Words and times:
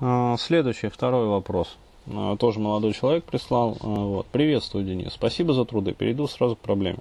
А, 0.00 0.36
следующий, 0.38 0.88
второй 0.88 1.26
вопрос. 1.26 1.76
А, 2.06 2.36
тоже 2.36 2.58
молодой 2.58 2.92
человек 2.94 3.24
прислал. 3.24 3.76
А, 3.80 3.86
вот. 3.86 4.26
Приветствую, 4.26 4.84
Денис. 4.84 5.12
Спасибо 5.12 5.52
за 5.52 5.64
труды. 5.64 5.92
Перейду 5.92 6.26
сразу 6.26 6.56
к 6.56 6.60
проблеме. 6.60 6.98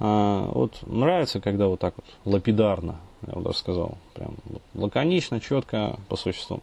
Вот 0.00 0.72
нравится, 0.86 1.40
когда 1.40 1.68
вот 1.68 1.78
так 1.78 1.94
вот 1.96 2.04
лапидарно, 2.24 2.96
я 3.28 3.34
бы 3.34 3.42
даже 3.42 3.58
сказал, 3.58 3.96
прям 4.12 4.34
лаконично, 4.74 5.40
четко, 5.40 6.00
по 6.08 6.16
существу. 6.16 6.62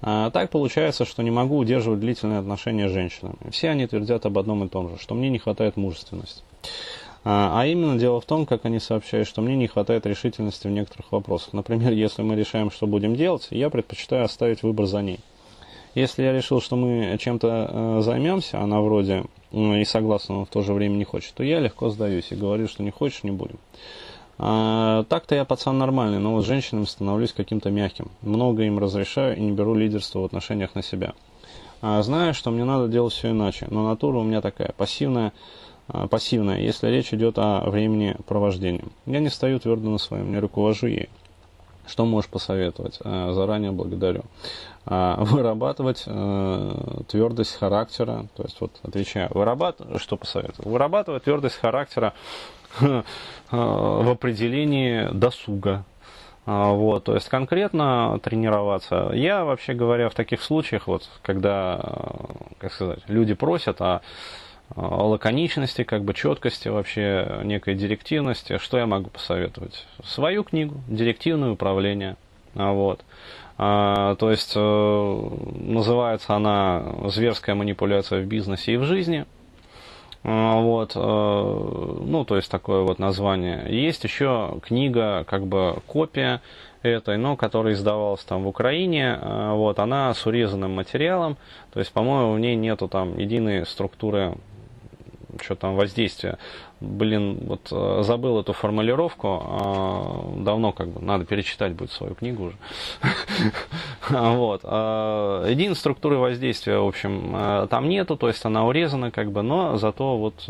Так 0.00 0.48
получается, 0.48 1.04
что 1.04 1.22
не 1.22 1.30
могу 1.30 1.58
удерживать 1.58 2.00
длительные 2.00 2.38
отношения 2.38 2.88
с 2.88 2.92
женщинами. 2.92 3.36
Все 3.50 3.68
они 3.68 3.86
твердят 3.86 4.24
об 4.24 4.38
одном 4.38 4.64
и 4.64 4.68
том 4.68 4.88
же, 4.88 4.98
что 4.98 5.14
мне 5.14 5.28
не 5.28 5.38
хватает 5.38 5.76
мужественности. 5.76 6.42
А 7.22 7.66
именно 7.66 7.98
дело 7.98 8.20
в 8.20 8.24
том, 8.24 8.46
как 8.46 8.64
они 8.64 8.78
сообщают, 8.78 9.28
что 9.28 9.42
мне 9.42 9.54
не 9.54 9.66
хватает 9.66 10.06
решительности 10.06 10.66
в 10.66 10.70
некоторых 10.70 11.12
вопросах. 11.12 11.52
Например, 11.52 11.92
если 11.92 12.22
мы 12.22 12.34
решаем, 12.34 12.70
что 12.70 12.86
будем 12.86 13.14
делать, 13.14 13.48
я 13.50 13.68
предпочитаю 13.68 14.24
оставить 14.24 14.62
выбор 14.62 14.86
за 14.86 15.02
ней. 15.02 15.20
Если 15.94 16.22
я 16.22 16.32
решил, 16.32 16.60
что 16.60 16.76
мы 16.76 17.18
чем-то 17.18 17.48
э, 17.48 18.00
займемся, 18.02 18.60
она 18.60 18.80
вроде 18.80 19.24
э, 19.50 19.80
и 19.80 19.84
согласна, 19.84 20.36
но 20.36 20.44
в 20.44 20.48
то 20.48 20.62
же 20.62 20.72
время 20.72 20.94
не 20.94 21.04
хочет, 21.04 21.34
то 21.34 21.42
я 21.42 21.58
легко 21.58 21.90
сдаюсь 21.90 22.30
и 22.30 22.36
говорю, 22.36 22.68
что 22.68 22.84
не 22.84 22.90
хочешь, 22.90 23.24
не 23.24 23.32
будем. 23.32 23.58
А, 24.38 25.04
так-то 25.04 25.34
я 25.34 25.44
пацан 25.44 25.76
нормальный, 25.76 26.18
но 26.18 26.32
вот 26.32 26.44
с 26.44 26.46
женщинами 26.46 26.84
становлюсь 26.84 27.32
каким-то 27.32 27.70
мягким. 27.70 28.10
Много 28.22 28.62
им 28.62 28.78
разрешаю 28.78 29.36
и 29.36 29.40
не 29.40 29.50
беру 29.50 29.74
лидерство 29.74 30.20
в 30.20 30.24
отношениях 30.24 30.74
на 30.74 30.82
себя. 30.82 31.12
А, 31.82 32.00
знаю, 32.02 32.34
что 32.34 32.50
мне 32.50 32.64
надо 32.64 32.88
делать 32.88 33.12
все 33.12 33.30
иначе, 33.30 33.66
но 33.68 33.86
натура 33.86 34.18
у 34.18 34.22
меня 34.22 34.40
такая, 34.40 34.72
пассивная, 34.76 35.32
а, 35.92 36.06
пассивная, 36.06 36.60
если 36.60 36.88
речь 36.88 37.12
идет 37.12 37.38
о 37.38 37.68
времени 37.68 38.16
провождения. 38.26 38.84
Я 39.06 39.20
не 39.20 39.28
стою 39.28 39.58
твердо 39.58 39.90
на 39.90 39.98
своем, 39.98 40.30
не 40.30 40.38
руковожу 40.38 40.86
ей. 40.86 41.08
Что 41.86 42.04
можешь 42.04 42.30
посоветовать? 42.30 42.98
А, 43.02 43.32
заранее 43.32 43.72
благодарю. 43.72 44.22
А, 44.86 45.16
вырабатывать 45.24 46.04
э, 46.06 47.00
твердость 47.08 47.56
характера, 47.56 48.26
то 48.36 48.44
есть 48.44 48.60
вот 48.60 48.72
отвечаю, 48.82 49.30
вырабатывать, 49.32 50.00
что 50.00 50.16
посоветовать? 50.16 50.64
Вырабатывать 50.64 51.24
твердость 51.24 51.56
характера 51.56 52.14
в 53.50 54.10
определении 54.10 55.08
досуга, 55.12 55.84
вот, 56.46 57.04
то 57.04 57.14
есть 57.14 57.28
конкретно 57.28 58.18
тренироваться. 58.22 59.10
Я, 59.12 59.44
вообще 59.44 59.74
говоря, 59.74 60.08
в 60.08 60.14
таких 60.14 60.40
случаях, 60.40 60.86
вот, 60.86 61.08
когда, 61.22 61.80
как 62.58 62.72
сказать, 62.72 63.00
люди 63.08 63.34
просят, 63.34 63.80
а 63.80 64.00
лаконичности, 64.76 65.84
как 65.84 66.04
бы 66.04 66.14
четкости, 66.14 66.68
вообще 66.68 67.40
некой 67.44 67.74
директивности. 67.74 68.58
Что 68.58 68.78
я 68.78 68.86
могу 68.86 69.10
посоветовать? 69.10 69.86
Свою 70.04 70.44
книгу, 70.44 70.80
директивное 70.88 71.50
управление. 71.50 72.16
Вот. 72.54 73.04
А, 73.62 74.14
то 74.16 74.30
есть 74.30 74.52
э, 74.56 75.30
называется 75.60 76.34
она 76.34 76.82
«Зверская 77.08 77.54
манипуляция 77.54 78.22
в 78.22 78.26
бизнесе 78.26 78.72
и 78.72 78.76
в 78.78 78.84
жизни». 78.84 79.26
А, 80.22 80.60
вот, 80.60 80.92
э, 80.94 80.98
ну, 80.98 82.24
то 82.24 82.36
есть 82.36 82.50
такое 82.50 82.82
вот 82.82 82.98
название. 82.98 83.66
Есть 83.68 84.04
еще 84.04 84.58
книга, 84.62 85.24
как 85.28 85.46
бы 85.46 85.76
копия 85.86 86.40
этой, 86.82 87.18
но 87.18 87.36
которая 87.36 87.74
издавалась 87.74 88.24
там 88.24 88.44
в 88.44 88.48
Украине, 88.48 89.18
а, 89.20 89.54
вот, 89.54 89.78
она 89.78 90.12
с 90.14 90.26
урезанным 90.26 90.74
материалом, 90.74 91.36
то 91.72 91.80
есть, 91.80 91.92
по-моему, 91.92 92.32
в 92.32 92.40
ней 92.40 92.56
нету 92.56 92.88
там 92.88 93.18
единой 93.18 93.66
структуры 93.66 94.36
что 95.42 95.54
там 95.54 95.76
воздействие. 95.76 96.38
Блин, 96.80 97.38
вот 97.42 97.68
э, 97.70 98.02
забыл 98.02 98.40
эту 98.40 98.52
формулировку, 98.52 99.42
а, 99.42 100.32
давно 100.36 100.72
как 100.72 100.88
бы, 100.88 101.04
надо 101.04 101.26
перечитать 101.26 101.72
будет 101.72 101.92
свою 101.92 102.14
книгу 102.14 102.44
уже. 102.44 102.56
Вот. 104.08 104.60
А, 104.64 105.46
единой 105.46 105.76
структуры 105.76 106.16
воздействия, 106.16 106.78
в 106.78 106.86
общем, 106.86 107.34
э, 107.36 107.66
там 107.68 107.88
нету, 107.88 108.16
то 108.16 108.28
есть 108.28 108.44
она 108.44 108.66
урезана 108.66 109.10
как 109.10 109.30
бы, 109.30 109.42
но 109.42 109.76
зато 109.76 110.16
вот, 110.16 110.46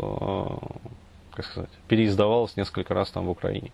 э, 1.41 1.43
как 1.43 1.51
сказать, 1.51 1.69
переиздавалась 1.87 2.55
несколько 2.55 2.93
раз 2.93 3.09
там 3.09 3.25
в 3.25 3.29
Украине. 3.29 3.71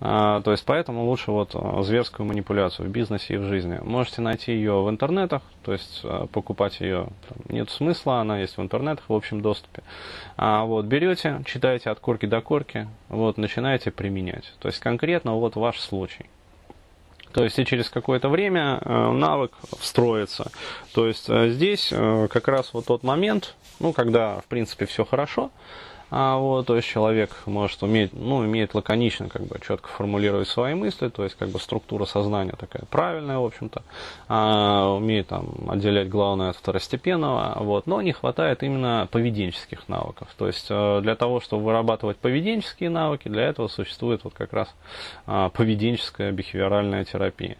А, 0.00 0.42
то 0.42 0.50
есть 0.50 0.64
поэтому 0.66 1.04
лучше 1.04 1.30
вот 1.30 1.52
а, 1.54 1.82
зверскую 1.82 2.26
манипуляцию 2.26 2.88
в 2.88 2.90
бизнесе 2.90 3.34
и 3.34 3.36
в 3.36 3.44
жизни. 3.44 3.78
Можете 3.82 4.22
найти 4.22 4.52
ее 4.52 4.82
в 4.82 4.90
интернетах, 4.90 5.42
то 5.62 5.72
есть 5.72 6.00
а, 6.04 6.26
покупать 6.26 6.80
ее 6.80 7.08
там, 7.28 7.38
нет 7.48 7.70
смысла, 7.70 8.20
она 8.20 8.38
есть 8.38 8.56
в 8.56 8.60
интернетах 8.60 9.04
в 9.08 9.12
общем 9.12 9.40
доступе. 9.40 9.82
А 10.36 10.64
вот 10.64 10.86
берете, 10.86 11.42
читаете 11.46 11.90
от 11.90 12.00
корки 12.00 12.26
до 12.26 12.40
корки, 12.40 12.88
вот 13.08 13.38
начинаете 13.38 13.90
применять. 13.90 14.52
То 14.58 14.68
есть 14.68 14.80
конкретно 14.80 15.34
вот 15.36 15.56
ваш 15.56 15.78
случай. 15.80 16.26
То 17.32 17.42
есть 17.42 17.58
и 17.58 17.64
через 17.64 17.88
какое-то 17.88 18.28
время 18.28 18.80
навык 18.84 19.52
встроится. 19.80 20.52
То 20.92 21.08
есть 21.08 21.28
здесь 21.28 21.88
как 21.88 22.46
раз 22.46 22.72
вот 22.72 22.86
тот 22.86 23.02
момент, 23.02 23.56
ну, 23.80 23.92
когда, 23.92 24.38
в 24.38 24.44
принципе, 24.44 24.86
все 24.86 25.04
хорошо, 25.04 25.50
а 26.10 26.36
вот, 26.36 26.66
то 26.66 26.76
есть 26.76 26.88
человек 26.88 27.30
может 27.46 27.82
уметь, 27.82 28.12
ну, 28.12 28.44
имеет 28.44 28.74
лаконично, 28.74 29.28
как 29.28 29.42
бы, 29.42 29.58
четко 29.66 29.88
формулировать 29.88 30.48
свои 30.48 30.74
мысли, 30.74 31.08
то 31.08 31.24
есть, 31.24 31.36
как 31.36 31.48
бы, 31.48 31.58
структура 31.58 32.04
сознания 32.04 32.54
такая 32.58 32.84
правильная, 32.90 33.38
в 33.38 33.44
общем-то, 33.44 33.82
а, 34.28 34.94
умеет 34.94 35.28
там 35.28 35.48
отделять 35.68 36.08
главное 36.08 36.50
от 36.50 36.56
второстепенного, 36.56 37.56
вот, 37.60 37.86
но 37.86 38.02
не 38.02 38.12
хватает 38.12 38.62
именно 38.62 39.08
поведенческих 39.10 39.88
навыков. 39.88 40.28
То 40.36 40.46
есть, 40.46 40.66
э, 40.70 41.00
для 41.02 41.16
того, 41.16 41.40
чтобы 41.40 41.64
вырабатывать 41.64 42.16
поведенческие 42.18 42.90
навыки, 42.90 43.28
для 43.28 43.44
этого 43.44 43.68
существует 43.68 44.24
вот 44.24 44.34
как 44.34 44.52
раз 44.52 44.74
а, 45.26 45.48
поведенческая 45.50 46.32
бихевиоральная 46.32 47.04
терапия. 47.04 47.56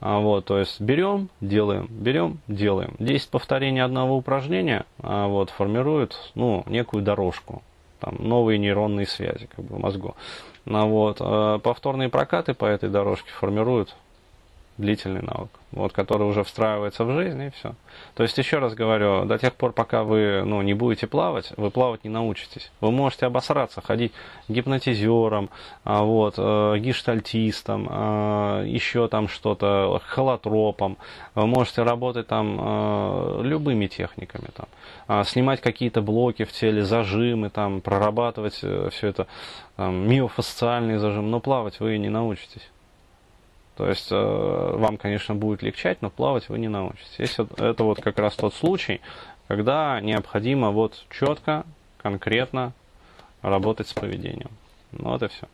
А, 0.00 0.18
вот, 0.18 0.44
то 0.44 0.58
есть, 0.58 0.80
берем, 0.80 1.28
делаем, 1.40 1.86
берем, 1.90 2.38
делаем. 2.48 2.94
10 2.98 3.28
повторений 3.28 3.82
одного 3.82 4.16
упражнения 4.16 4.86
а, 5.02 5.26
вот, 5.26 5.50
формирует, 5.50 6.16
ну, 6.34 6.64
некую 6.66 7.02
дорожку 7.02 7.62
там, 8.00 8.16
новые 8.18 8.58
нейронные 8.58 9.06
связи 9.06 9.48
как 9.54 9.64
бы, 9.64 9.76
в 9.76 9.78
мозгу. 9.80 10.14
Ну, 10.64 10.88
вот, 10.88 11.18
а 11.20 11.58
повторные 11.58 12.08
прокаты 12.08 12.54
по 12.54 12.64
этой 12.64 12.88
дорожке 12.88 13.30
формируют 13.30 13.96
длительный 14.78 15.22
навык, 15.22 15.50
вот, 15.72 15.92
который 15.92 16.22
уже 16.22 16.44
встраивается 16.44 17.04
в 17.04 17.12
жизнь, 17.12 17.42
и 17.42 17.50
все. 17.50 17.74
То 18.14 18.22
есть, 18.22 18.38
еще 18.38 18.58
раз 18.58 18.74
говорю, 18.74 19.24
до 19.24 19.36
тех 19.36 19.54
пор, 19.54 19.72
пока 19.72 20.04
вы 20.04 20.42
ну, 20.44 20.62
не 20.62 20.72
будете 20.72 21.08
плавать, 21.08 21.52
вы 21.56 21.70
плавать 21.70 22.04
не 22.04 22.10
научитесь. 22.10 22.70
Вы 22.80 22.92
можете 22.92 23.26
обосраться, 23.26 23.80
ходить 23.80 24.12
гипнотизером, 24.48 25.50
а, 25.84 26.04
вот, 26.04 26.34
э, 26.38 26.78
гиштальтистом, 26.78 27.88
э, 27.90 28.64
еще 28.68 29.08
там 29.08 29.26
что-то, 29.28 30.00
холотропом. 30.06 30.96
Вы 31.34 31.46
можете 31.46 31.82
работать 31.82 32.28
там 32.28 32.58
э, 32.60 33.40
любыми 33.42 33.88
техниками, 33.88 34.46
там, 34.54 34.66
а, 35.08 35.24
снимать 35.24 35.60
какие-то 35.60 36.02
блоки 36.02 36.44
в 36.44 36.52
теле, 36.52 36.84
зажимы, 36.84 37.50
там, 37.50 37.80
прорабатывать 37.80 38.54
все 38.54 39.06
это, 39.08 39.26
там, 39.74 40.08
миофасциальный 40.08 40.98
зажим, 40.98 41.30
но 41.32 41.40
плавать 41.40 41.80
вы 41.80 41.98
не 41.98 42.08
научитесь. 42.08 42.62
То 43.78 43.88
есть 43.88 44.08
э, 44.10 44.16
вам, 44.74 44.96
конечно, 44.96 45.36
будет 45.36 45.62
легчать, 45.62 46.02
но 46.02 46.10
плавать 46.10 46.48
вы 46.48 46.58
не 46.58 46.66
научитесь. 46.66 47.38
Это 47.58 47.84
вот 47.84 48.00
как 48.00 48.18
раз 48.18 48.34
тот 48.34 48.52
случай, 48.52 49.00
когда 49.46 50.00
необходимо 50.00 50.72
вот 50.72 51.06
четко, 51.16 51.64
конкретно 51.98 52.72
работать 53.40 53.86
с 53.86 53.92
поведением. 53.92 54.50
Ну 54.90 55.10
вот 55.10 55.22
и 55.22 55.28
все. 55.28 55.46